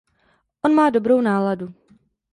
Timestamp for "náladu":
1.21-1.73